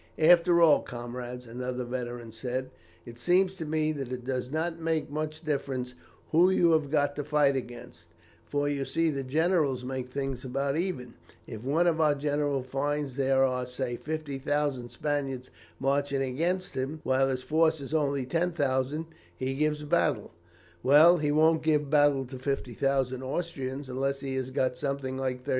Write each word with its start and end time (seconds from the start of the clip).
"After 0.17 0.59
all, 0.59 0.81
comrades," 0.81 1.45
another 1.45 1.83
veteran 1.83 2.31
said, 2.31 2.71
"it 3.05 3.19
seems 3.19 3.53
to 3.57 3.65
me 3.65 3.91
that 3.91 4.11
it 4.11 4.25
does 4.25 4.49
not 4.49 4.79
make 4.79 5.11
much 5.11 5.43
difference 5.45 5.93
who 6.31 6.49
you 6.49 6.71
have 6.71 6.89
got 6.89 7.15
to 7.17 7.23
fight 7.23 7.55
against, 7.55 8.07
for 8.47 8.67
you 8.67 8.83
see 8.83 9.11
the 9.11 9.21
generals 9.23 9.83
make 9.85 10.09
things 10.09 10.43
about 10.43 10.75
even. 10.75 11.13
If 11.45 11.63
one 11.63 11.85
of 11.85 12.01
our 12.01 12.15
generals 12.15 12.65
finds 12.65 13.15
that 13.15 13.21
there 13.21 13.43
are 13.43 13.67
say 13.67 13.95
50,000 13.95 14.89
Spaniards 14.89 15.51
marching 15.79 16.23
against 16.23 16.73
him, 16.73 17.01
while 17.03 17.29
his 17.29 17.43
force 17.43 17.79
is 17.79 17.93
only 17.93 18.25
10,000, 18.25 19.05
he 19.37 19.53
gives 19.53 19.83
battle. 19.83 20.31
Well, 20.81 21.17
he 21.19 21.31
won't 21.31 21.61
give 21.61 21.91
battle 21.91 22.25
to 22.25 22.39
50,000 22.39 23.21
Austrians 23.21 23.87
unless 23.87 24.21
he 24.21 24.33
has 24.33 24.49
got 24.49 24.77
something 24.77 25.15
like 25.19 25.43
35,000. 25.43 25.49